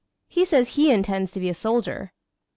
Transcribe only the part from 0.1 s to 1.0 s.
He says he